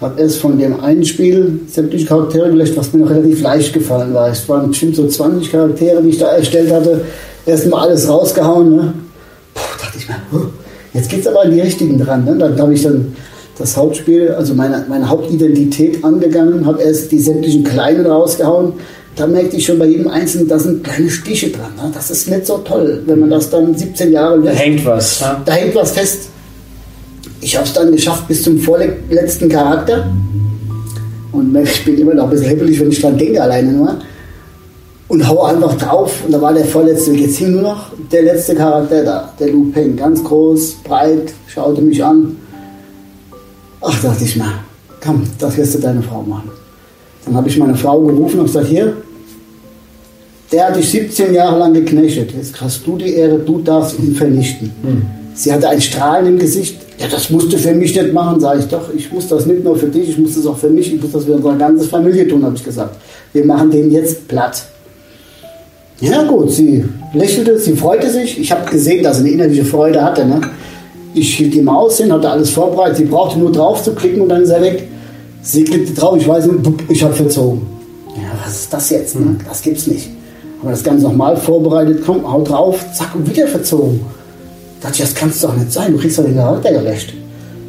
[0.00, 4.14] habe erst von dem einen Spiel sämtliche Charaktere gelöscht, was mir noch relativ leicht gefallen
[4.14, 4.30] war.
[4.30, 7.02] Es waren bestimmt so 20 Charaktere, die ich da erstellt hatte.
[7.46, 8.76] Erstmal alles rausgehauen.
[8.76, 8.94] Ne?
[9.54, 10.16] Puh, dachte ich mir,
[10.94, 12.24] jetzt geht es aber an die richtigen dran.
[12.24, 12.36] Ne?
[12.36, 13.16] Dann habe ich dann
[13.58, 18.74] das Hauptspiel, also meine, meine Hauptidentität angegangen, habe erst die sämtlichen Kleinen rausgehauen.
[19.16, 21.72] Da merkte ich schon bei jedem Einzelnen, da sind kleine Stiche dran.
[21.76, 21.90] Ne?
[21.92, 24.60] Das ist nicht so toll, wenn man das dann 17 Jahre lässt.
[24.60, 25.24] Da hängt was.
[25.44, 26.28] Da hängt was fest
[27.40, 30.10] ich habe es dann geschafft bis zum vorletzten Charakter.
[31.32, 33.98] Und ich bin immer noch ein bisschen hippelig, wenn ich dran denke, alleine nur.
[35.08, 36.24] Und hau einfach drauf.
[36.26, 37.12] Und da war der vorletzte.
[37.12, 39.32] Jetzt hing nur noch der letzte Charakter da.
[39.38, 39.96] Der Lu Peng.
[39.96, 42.36] Ganz groß, breit, schaute mich an.
[43.80, 44.54] Ach, dachte ich mal,
[45.02, 46.50] komm, das wirst du deine Frau machen.
[47.24, 48.94] Dann habe ich meine Frau gerufen und gesagt, hier,
[50.50, 52.32] der hat dich 17 Jahre lang geknechtet.
[52.32, 54.72] Jetzt hast du die Ehre, du darfst ihn vernichten.
[54.82, 55.02] Hm.
[55.34, 56.87] Sie hatte ein Strahlen im Gesicht.
[56.98, 58.92] Ja, das musst du für mich nicht machen, sage ich doch.
[58.92, 61.12] Ich muss das nicht nur für dich, ich muss das auch für mich, ich muss
[61.12, 62.96] das für unsere ganze Familie tun, habe ich gesagt.
[63.32, 64.64] Wir machen den jetzt platt.
[66.00, 68.38] Ja gut, sie lächelte, sie freute sich.
[68.40, 70.24] Ich habe gesehen, dass sie eine innerliche Freude hatte.
[70.24, 70.40] Ne?
[71.14, 72.98] Ich hielt die Maus hin, hatte alles vorbereitet.
[72.98, 74.88] Sie brauchte nur drauf zu klicken und dann ist er weg.
[75.42, 77.62] Sie klickte drauf, ich weiß nicht, ich habe verzogen.
[78.16, 79.18] Ja, was ist das jetzt?
[79.18, 79.36] Ne?
[79.48, 80.08] Das gibt's nicht.
[80.60, 84.00] Aber das Ganze nochmal vorbereitet, komm, hau drauf, zack, und wieder verzogen.
[84.80, 87.12] Dachte ich, das kann es doch nicht sein, du kriegst doch den Charakter gerecht.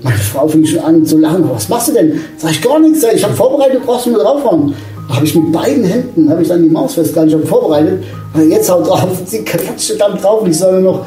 [0.03, 1.49] Meine Frau fing schon an zu lachen.
[1.49, 2.21] Was machst du denn?
[2.37, 3.03] Sag ich gar nichts.
[3.13, 4.73] Ich habe vorbereitet, brauchst du nur draufhauen.
[5.09, 7.29] Da habe ich mit beiden Händen habe ich dann die Maus festgehalten.
[7.29, 8.03] Ich habe vorbereitet.
[8.33, 9.09] Und jetzt haut drauf.
[9.25, 11.05] Sie klatschte dann drauf und ich sage nur noch,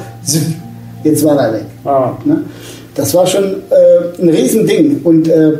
[1.04, 1.64] jetzt war er weg.
[1.84, 2.12] Ah.
[2.24, 2.42] Ne?
[2.94, 5.00] Das war schon äh, ein Riesending.
[5.04, 5.52] Und äh,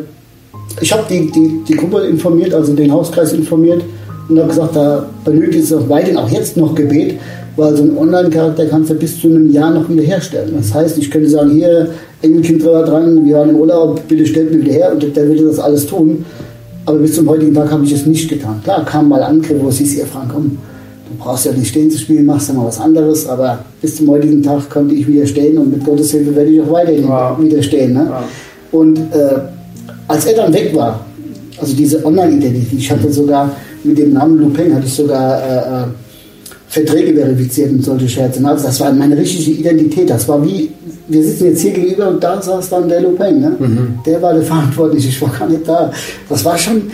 [0.80, 3.82] ich habe die, die, die Gruppe informiert, also den Hauskreis informiert
[4.28, 7.18] und habe gesagt, da benötigt es auch weiterhin, auch jetzt noch Gebet,
[7.56, 10.54] weil so ein Online-Charakter kannst du bis zu einem Jahr noch wieder herstellen.
[10.56, 11.88] Das heißt, ich könnte sagen, hier,
[12.22, 15.44] Engelkind war dran, wir waren im Urlaub, bitte stellt mir wieder her und der würde
[15.44, 16.24] das alles tun.
[16.86, 18.60] Aber bis zum heutigen Tag habe ich es nicht getan.
[18.64, 20.58] Klar, kam mal Angriffe, wo es hieß, ihr Frank, komm,
[21.08, 24.08] du brauchst ja nicht stehen zu spielen, machst ja mal was anderes, aber bis zum
[24.08, 27.38] heutigen Tag konnte ich wieder stehen und mit Gottes Hilfe werde ich auch weiterhin wow.
[27.40, 27.92] wieder stehen.
[27.92, 28.06] Ne?
[28.08, 28.80] Wow.
[28.80, 29.38] Und äh,
[30.08, 31.04] als er dann weg war,
[31.60, 33.52] also diese Online-Identität, ich hatte sogar
[33.84, 35.86] mit dem Namen Lupin, hatte ich sogar äh, äh
[36.72, 38.42] Verträge verifiziert und solche Scherze.
[38.46, 40.08] Also das war meine richtige Identität.
[40.08, 40.70] Das war wie,
[41.06, 43.40] wir sitzen jetzt hier gegenüber und da saß dann der Lupin.
[43.42, 43.56] Ne?
[43.58, 43.98] Mhm.
[44.06, 45.92] Der war der Verantwortliche, ich war gar nicht da.
[46.30, 46.90] Das war schon,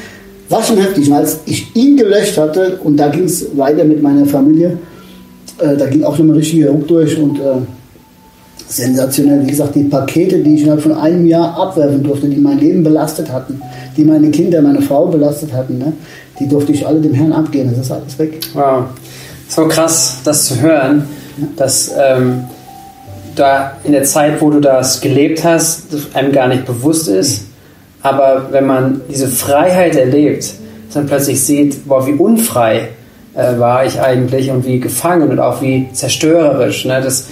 [0.49, 1.07] war schon heftig.
[1.09, 4.79] Und als ich ihn gelöscht hatte, und da ging es weiter mit meiner Familie,
[5.59, 7.43] äh, da ging auch noch ein richtiger Ruck durch und äh,
[8.69, 9.43] sensationell.
[9.43, 12.85] Wie gesagt, die Pakete, die ich innerhalb von einem Jahr abwerfen durfte, die mein Leben
[12.85, 13.61] belastet hatten,
[13.97, 15.93] die meine Kinder, meine Frau belastet hatten, ne?
[16.39, 17.71] die durfte ich alle dem Herrn abgeben.
[17.71, 18.41] Das ist alles weg.
[18.55, 18.85] Wow
[19.49, 21.09] so krass, das zu hören,
[21.57, 22.45] dass ähm,
[23.35, 27.47] da in der Zeit, wo du das gelebt hast, einem gar nicht bewusst ist.
[28.03, 30.55] Aber wenn man diese Freiheit erlebt,
[30.95, 32.89] dann plötzlich sieht, boah, wie unfrei
[33.35, 36.85] äh, war ich eigentlich und wie gefangen und auch wie zerstörerisch.
[36.85, 37.01] Ne?
[37.03, 37.29] Das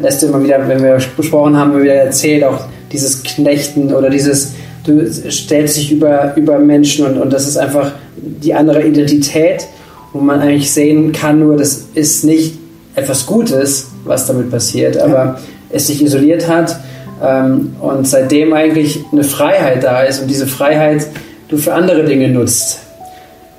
[0.00, 4.10] lässt du immer wieder, wenn wir besprochen haben, immer wieder erzählt, auch dieses Knechten oder
[4.10, 4.52] dieses,
[4.84, 9.66] du stellst dich über, über Menschen und, und das ist einfach die andere Identität
[10.12, 12.58] wo man eigentlich sehen kann, nur das ist nicht
[12.94, 15.38] etwas Gutes, was damit passiert, aber ja.
[15.70, 16.76] es sich isoliert hat
[17.22, 21.06] ähm, und seitdem eigentlich eine Freiheit da ist und diese Freiheit
[21.48, 22.80] du für andere Dinge nutzt.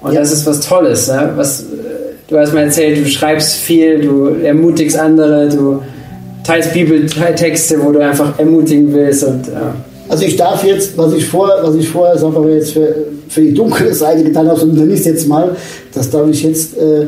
[0.01, 0.19] Und ja.
[0.19, 1.07] das ist was Tolles.
[1.07, 1.31] Ne?
[1.35, 1.65] Was,
[2.27, 5.81] du hast mir erzählt, du schreibst viel, du ermutigst andere, du
[6.43, 9.75] teilst Bibeltexte, wo du einfach ermutigen willst und ja.
[10.11, 12.93] Also ich darf jetzt, was ich vorher, was ich vorher sag mal jetzt für,
[13.29, 15.55] für die dunkle Seite getan habe, so nenne ich jetzt mal,
[15.93, 17.07] das darf ich jetzt äh,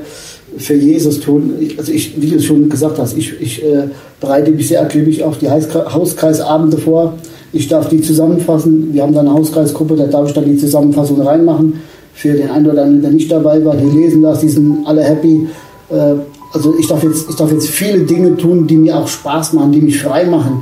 [0.57, 1.53] für Jesus tun.
[1.59, 3.89] Ich, also ich, wie du es schon gesagt hast, ich, ich äh,
[4.21, 7.15] bereite mich sehr akribisch auf die Hauskreisabende vor.
[7.51, 8.93] Ich darf die zusammenfassen.
[8.93, 11.81] Wir haben da eine Hauskreisgruppe, da darf ich dann die Zusammenfassung reinmachen.
[12.13, 15.03] Für den einen oder anderen, der nicht dabei war, die lesen das, die sind alle
[15.03, 15.47] happy.
[15.89, 16.15] Äh,
[16.53, 19.71] also ich darf, jetzt, ich darf jetzt viele Dinge tun, die mir auch Spaß machen,
[19.71, 20.61] die mich frei machen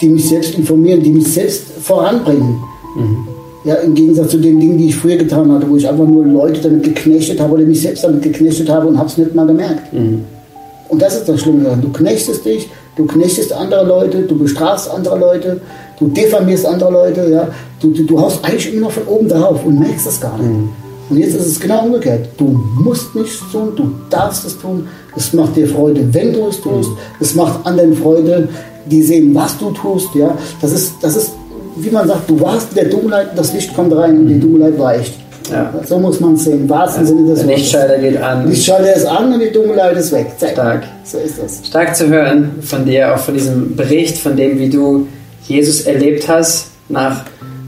[0.00, 2.58] die mich selbst informieren, die mich selbst voranbringen.
[2.96, 3.28] Mhm.
[3.64, 6.24] Ja, im Gegensatz zu den Dingen, die ich früher getan hatte, wo ich einfach nur
[6.26, 9.46] Leute damit geknechtet habe oder mich selbst damit geknechtet habe und habe es nicht mal
[9.46, 9.92] gemerkt.
[9.92, 10.24] Mhm.
[10.90, 11.78] Und das ist das Schlimme.
[11.80, 15.60] Du knechtest dich, du knechtest andere Leute, du bestrafst andere Leute,
[15.98, 17.48] du diffamierst andere Leute, ja.
[17.80, 20.50] Du, du, du haust eigentlich immer noch von oben drauf und merkst es gar nicht.
[20.50, 20.68] Mhm.
[21.14, 22.26] Und jetzt ist es genau umgekehrt.
[22.36, 24.88] Du musst nichts tun, du darfst es tun.
[25.16, 26.90] Es macht dir Freude, wenn du es tust.
[26.90, 26.96] Mhm.
[27.20, 28.48] Es macht anderen Freude,
[28.86, 30.12] die sehen, was du tust.
[30.16, 30.36] Ja?
[30.60, 31.30] Das, ist, das ist,
[31.76, 34.76] wie man sagt, du warst in der Dunkelheit, das Licht kommt rein und die Dunkelheit
[34.76, 35.14] weicht.
[35.52, 35.72] Ja.
[35.86, 36.62] So muss man es sehen.
[36.62, 37.06] Im wahrsten ja.
[37.06, 38.48] Sinne des Der Lichtschalter geht an.
[38.48, 40.32] Lichtschalter ist an und die Dunkelheit ist weg.
[40.36, 40.50] Zack.
[40.50, 40.82] Stark.
[41.04, 41.64] So ist das.
[41.64, 45.06] Stark zu hören von dir, auch von diesem Bericht, von dem, wie du
[45.46, 47.24] Jesus erlebt hast, nach,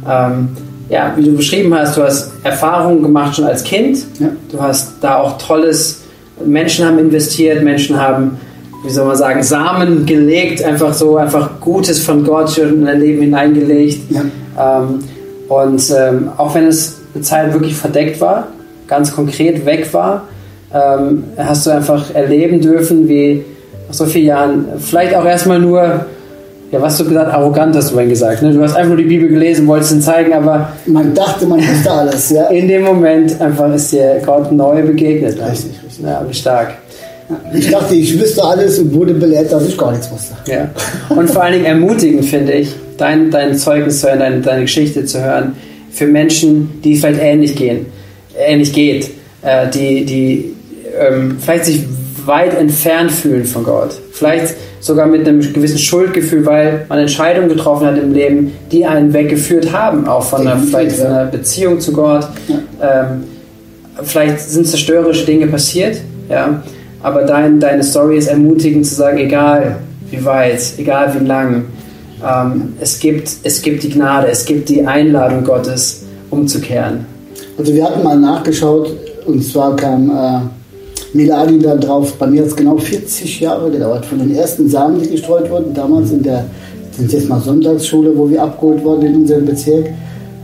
[0.08, 0.48] ähm,
[0.88, 3.98] ja, wie du beschrieben hast, du hast Erfahrungen gemacht schon als Kind.
[4.18, 4.28] Ja.
[4.50, 6.02] Du hast da auch tolles,
[6.44, 8.38] Menschen haben investiert, Menschen haben
[8.86, 13.22] wie soll man sagen, Samen gelegt, einfach so, einfach Gutes von Gott in dein Leben
[13.22, 14.00] hineingelegt.
[14.10, 14.78] Ja.
[14.78, 15.00] Ähm,
[15.48, 18.48] und ähm, auch wenn es eine Zeit wirklich verdeckt war,
[18.86, 20.28] ganz konkret weg war,
[20.72, 23.44] ähm, hast du einfach erleben dürfen, wie
[23.88, 26.06] nach so vielen Jahren, vielleicht auch erstmal nur,
[26.72, 28.52] ja, was du gesagt, arrogant hast du vorhin gesagt, ne?
[28.52, 31.90] du hast einfach nur die Bibel gelesen, wolltest ihn zeigen, aber man dachte, man wusste
[31.90, 32.46] alles, ja.
[32.48, 35.34] In dem Moment einfach ist dir Gott neu begegnet.
[35.40, 36.04] Richtig, richtig.
[36.04, 36.74] Ja, wie stark.
[37.54, 40.34] Ich dachte, ich wüsste alles und wurde belehrt, dass ich gar nichts wusste.
[40.46, 40.68] Ja.
[41.08, 45.04] Und vor allen Dingen ermutigend finde ich, dein, dein Zeugnis zu hören, deine, deine Geschichte
[45.04, 45.56] zu hören,
[45.90, 47.86] für Menschen, die vielleicht ähnlich gehen,
[48.38, 49.10] ähnlich geht,
[49.42, 50.54] äh, die, die
[50.98, 51.84] ähm, vielleicht sich
[52.26, 53.90] weit entfernt fühlen von Gott.
[54.12, 54.54] Vielleicht
[54.86, 59.72] sogar mit einem gewissen Schuldgefühl, weil man Entscheidungen getroffen hat im Leben, die einen weggeführt
[59.72, 62.28] haben, auch von einer, vielleicht von einer Beziehung zu Gott.
[62.48, 63.10] Ja.
[63.10, 63.24] Ähm,
[64.02, 66.62] vielleicht sind zerstörerische Dinge passiert, ja,
[67.02, 69.76] aber dein, deine Story ist ermutigend zu sagen, egal
[70.10, 71.64] wie weit, egal wie lang,
[72.24, 77.06] ähm, es, gibt, es gibt die Gnade, es gibt die Einladung Gottes, umzukehren.
[77.58, 78.92] Also wir hatten mal nachgeschaut,
[79.26, 80.40] und zwar kam äh,
[81.16, 85.00] Miladi da drauf, bei mir hat es genau 40 Jahre gedauert, von den ersten Samen,
[85.00, 86.44] die gestreut wurden, damals in der,
[86.92, 89.86] sind jetzt mal Sonntagsschule, wo wir abgeholt wurden in unserem Bezirk,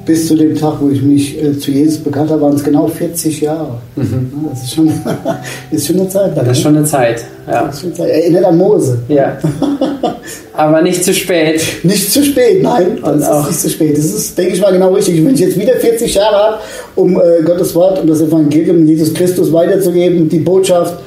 [0.05, 2.89] bis zu dem Tag, wo ich mich äh, zu Jesus bekannt habe, waren es genau
[2.89, 3.79] 40 Jahre.
[3.97, 4.33] Mhm.
[4.51, 4.93] Das ist schon,
[5.71, 6.37] ist schon eine Zeit.
[6.37, 7.71] Das ist schon eine Zeit, ja.
[8.05, 8.99] Erinnert an Mose.
[9.09, 9.39] Ja.
[10.55, 11.63] Aber nicht zu spät.
[11.83, 12.99] Nicht zu spät, nein.
[13.01, 13.47] Das Und ist auch.
[13.47, 13.97] nicht zu spät.
[13.97, 15.25] Das ist, denke ich mal, genau richtig.
[15.25, 16.59] Wenn ich jetzt wieder 40 Jahre habe,
[16.97, 20.99] um äh, Gottes Wort und das Evangelium Jesus Christus weiterzugeben, die Botschaft,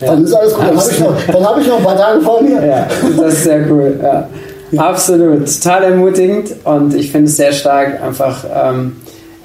[0.00, 0.08] ja.
[0.08, 0.64] dann ist alles gut.
[0.66, 2.64] Dann habe ich, noch, hab ich noch ein paar Tage vor mir.
[2.66, 3.98] Ja, das ist sehr cool.
[4.02, 4.28] Ja.
[4.76, 8.96] Absolut, total ermutigend und ich finde es sehr stark, einfach ähm,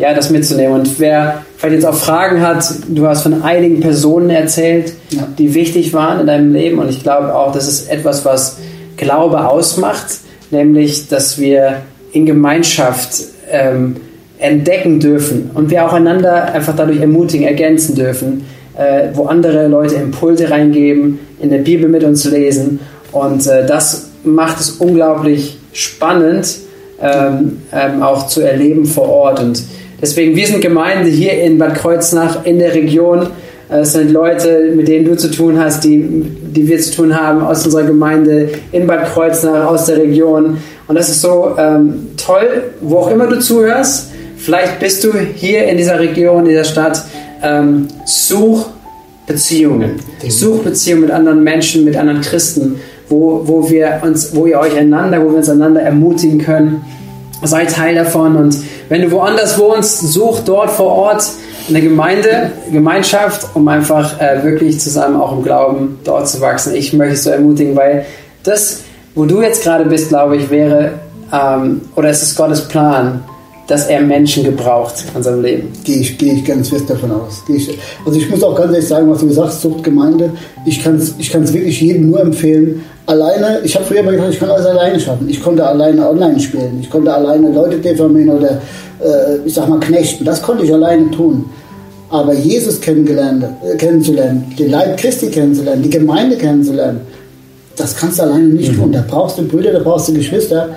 [0.02, 0.74] ja, das mitzunehmen.
[0.74, 5.28] Und wer vielleicht jetzt auch Fragen hat, du hast von einigen Personen erzählt, ja.
[5.38, 6.80] die wichtig waren in deinem Leben.
[6.80, 8.58] Und ich glaube auch, das ist etwas, was
[8.98, 10.08] Glaube ausmacht,
[10.50, 11.78] nämlich, dass wir
[12.14, 13.14] in Gemeinschaft
[13.50, 13.98] ähm,
[14.40, 19.96] entdecken dürfen und wir auch einander einfach dadurch ermutigen, ergänzen dürfen, äh, wo andere Leute
[19.96, 22.80] Impulse reingeben, in der Bibel mit uns lesen.
[23.12, 26.58] Und äh, das macht es unglaublich spannend,
[27.02, 29.40] ähm, ähm, auch zu erleben vor Ort.
[29.40, 29.64] Und
[30.02, 33.28] deswegen, wir sind Gemeinde hier in Bad Kreuznach in der Region.
[33.70, 37.42] Es sind Leute, mit denen du zu tun hast, die, die wir zu tun haben
[37.42, 40.58] aus unserer Gemeinde in Bad Kreuznach, aus der Region.
[40.88, 44.12] Und das ist so ähm, toll, wo auch immer du zuhörst.
[44.36, 47.04] Vielleicht bist du hier in dieser Region, in dieser Stadt.
[47.42, 48.66] Ähm, such
[49.26, 50.00] Beziehungen.
[50.28, 52.76] Such Beziehungen mit anderen Menschen, mit anderen Christen,
[53.12, 56.84] wo, wo wir uns, wo ihr euch einander, wo wir uns einander ermutigen können.
[57.44, 58.56] Sei Teil davon und
[58.90, 61.28] wenn du woanders wohnst, such dort vor Ort
[61.70, 66.76] eine Gemeinde, Gemeinschaft, um einfach äh, wirklich zusammen auch im Glauben dort zu wachsen.
[66.76, 68.06] Ich möchte dich so ermutigen, weil
[68.44, 68.82] das,
[69.16, 70.94] wo du jetzt gerade bist, glaube ich, wäre,
[71.34, 73.24] ähm, oder es ist Gottes Plan,
[73.68, 75.74] dass er Menschen gebraucht an seinem Leben.
[75.84, 77.44] Gehe ich, gehe ich ganz fest davon aus.
[77.48, 80.32] Ich, also ich muss auch ganz ehrlich sagen, was du gesagt hast, Suchtgemeinde,
[80.66, 82.84] ich kann es ich wirklich jedem nur empfehlen.
[83.06, 85.30] Alleine, ich habe früher mal gedacht, ich kann alles alleine schaffen.
[85.30, 86.80] Ich konnte alleine online spielen.
[86.82, 88.62] Ich konnte alleine Leute diffamieren oder,
[89.00, 90.26] äh, ich sag mal, knechten.
[90.26, 91.46] Das konnte ich alleine tun.
[92.10, 97.02] Aber Jesus kennengelernt, äh, kennenzulernen, den Leib Christi kennenzulernen, die Gemeinde kennenzulernen,
[97.78, 98.78] das kannst du alleine nicht mhm.
[98.78, 98.92] tun.
[98.92, 100.70] Da brauchst du Brüder, da brauchst du Geschwister.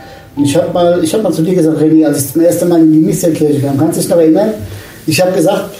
[0.42, 2.92] Ich habe mal, hab mal zu dir gesagt, René, als ich zum ersten Mal in
[2.92, 4.50] die Missionkirche kam, kannst du dich noch erinnern?
[5.06, 5.70] Ich habe gesagt,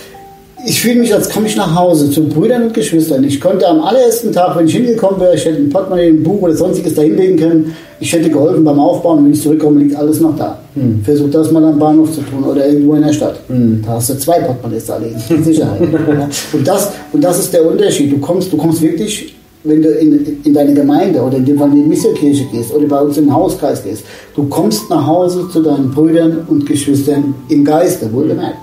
[0.67, 3.25] ich fühle mich, als komme ich nach Hause zu Brüdern und Geschwistern.
[3.25, 6.41] Ich konnte am allerersten Tag, wenn ich hingekommen wäre, ich hätte ein Portemonnaie, ein Buch
[6.43, 7.77] oder sonstiges da hinlegen können.
[8.01, 10.59] Ich hätte geholfen beim Aufbauen und wenn ich zurückkomme, liegt alles noch da.
[10.75, 11.03] Hm.
[11.05, 13.37] Versuch das mal am Bahnhof zu tun oder irgendwo in der Stadt.
[13.49, 13.83] Hm.
[13.85, 15.81] Da hast du zwei Portemonnaies da liegen, mit Sicherheit.
[16.53, 18.13] und, das, und das ist der Unterschied.
[18.13, 19.35] Du kommst, du kommst wirklich
[19.65, 22.87] wenn du in, in deine Gemeinde oder in dem Fall in die Missionkirche gehst oder
[22.87, 24.05] bei uns im Hauskreis gehst,
[24.37, 28.59] du kommst nach Hause zu deinen Brüdern und Geschwistern im Geiste, wohlgemerkt.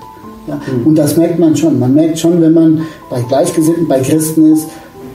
[0.46, 0.54] Ja?
[0.54, 0.86] Mhm.
[0.86, 1.78] Und das merkt man schon.
[1.78, 4.66] Man merkt schon, wenn man bei Gleichgesinnten, bei Christen ist,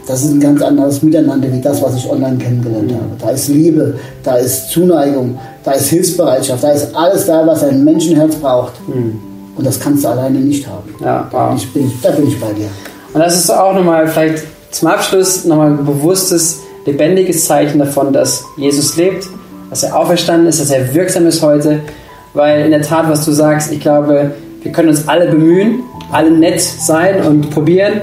[0.05, 3.05] das ist ein ganz anderes Miteinander wie das, was ich online kennengelernt habe.
[3.19, 7.83] Da ist Liebe, da ist Zuneigung, da ist Hilfsbereitschaft, da ist alles da, was ein
[7.83, 8.73] Menschenherz braucht.
[8.87, 9.19] Mhm.
[9.55, 10.93] Und das kannst du alleine nicht haben.
[11.01, 11.39] Ja, wow.
[11.39, 12.67] da, bin ich, bin ich, da bin ich bei dir.
[13.13, 14.43] Und das ist auch nochmal vielleicht
[14.77, 19.27] zum Abschluss nochmal ein bewusstes, lebendiges Zeichen davon, dass Jesus lebt,
[19.71, 21.79] dass er auferstanden ist, dass er wirksam ist heute.
[22.33, 26.29] Weil in der Tat, was du sagst, ich glaube, wir können uns alle bemühen, alle
[26.29, 28.01] nett sein und probieren,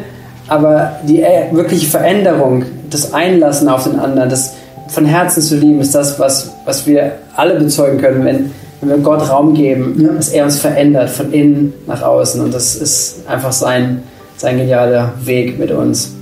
[0.49, 4.55] aber die äh, wirkliche Veränderung, das Einlassen auf den anderen, das
[4.89, 8.99] von Herzen zu lieben, ist das, was, was wir alle bezeugen können, wenn, wenn wir
[8.99, 10.13] Gott Raum geben, ja.
[10.13, 12.41] dass er uns verändert, von innen nach außen.
[12.41, 14.03] Und das ist einfach sein,
[14.37, 16.15] sein genialer Weg mit uns.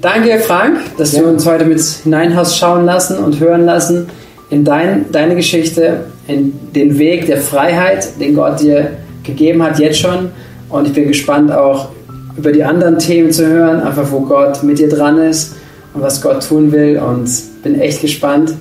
[0.00, 1.22] Danke, Frank, dass ja.
[1.22, 4.08] du uns heute mit hinein hast schauen lassen und hören lassen
[4.50, 8.90] in dein, deine Geschichte, in den Weg der Freiheit, den Gott dir
[9.22, 10.30] gegeben hat, jetzt schon.
[10.68, 11.88] Und ich bin gespannt auch
[12.36, 15.54] über die anderen Themen zu hören, einfach wo Gott mit dir dran ist
[15.94, 16.98] und was Gott tun will.
[16.98, 17.28] Und
[17.62, 18.52] bin echt gespannt.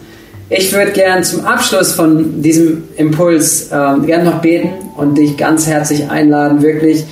[0.50, 5.67] Ich würde gern zum Abschluss von diesem Impuls ähm, gern noch beten und dich ganz
[5.67, 7.04] herzlich einladen, wirklich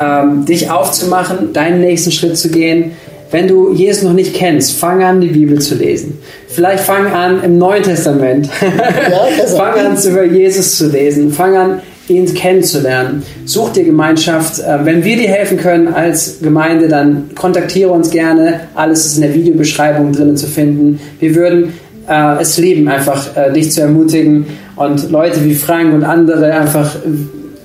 [0.00, 2.92] ähm, dich aufzumachen, deinen nächsten Schritt zu gehen
[3.30, 6.18] wenn du Jesus noch nicht kennst, fang an, die Bibel zu lesen.
[6.48, 8.48] Vielleicht fang an im Neuen Testament.
[8.60, 11.32] Ja, fang an, über Jesus zu lesen.
[11.32, 13.22] Fang an, ihn kennenzulernen.
[13.44, 14.58] Such dir Gemeinschaft.
[14.58, 18.60] Äh, wenn wir dir helfen können als Gemeinde, dann kontaktiere uns gerne.
[18.74, 21.00] Alles ist in der Videobeschreibung drin zu finden.
[21.20, 21.74] Wir würden
[22.08, 26.96] äh, es lieben, einfach äh, dich zu ermutigen und Leute wie Frank und andere einfach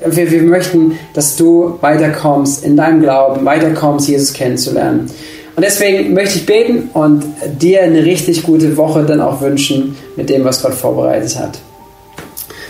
[0.07, 5.09] wir, wir möchten, dass du weiterkommst in deinem Glauben, weiterkommst, Jesus kennenzulernen.
[5.55, 7.23] Und deswegen möchte ich beten und
[7.61, 11.59] dir eine richtig gute Woche dann auch wünschen mit dem, was Gott vorbereitet hat.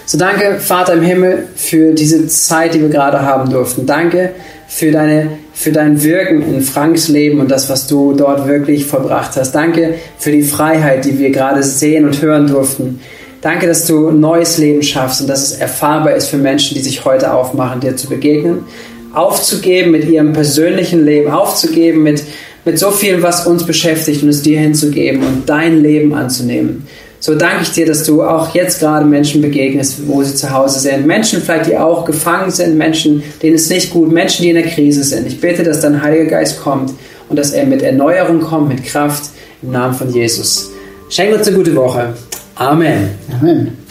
[0.06, 3.88] So danke, Vater im Himmel, für diese Zeit, die wir gerade haben durften.
[3.88, 4.34] Danke
[4.68, 9.36] für, deine, für dein Wirken in Franks Leben und das, was du dort wirklich vollbracht
[9.36, 9.54] hast.
[9.54, 13.00] Danke für die Freiheit, die wir gerade sehen und hören durften.
[13.42, 17.04] Danke, dass du neues Leben schaffst und dass es erfahrbar ist für Menschen, die sich
[17.04, 18.66] heute aufmachen, dir zu begegnen.
[19.14, 22.24] Aufzugeben mit ihrem persönlichen Leben, aufzugeben mit
[22.66, 26.88] mit so viel, was uns beschäftigt und es dir hinzugeben und dein Leben anzunehmen.
[27.20, 30.80] So danke ich dir, dass du auch jetzt gerade Menschen begegnest, wo sie zu Hause
[30.80, 31.08] sind.
[31.08, 34.68] Menschen vielleicht, die auch gefangen sind, Menschen, denen es nicht gut, Menschen, die in der
[34.68, 35.26] Krise sind.
[35.26, 36.92] Ich bitte, dass dein Heiliger Geist kommt
[37.30, 40.72] und dass er mit Erneuerung kommt, mit Kraft im Namen von Jesus.
[41.10, 42.14] Schenk uns eine gute Woche.
[42.56, 43.10] Amen.
[43.40, 43.85] Amen.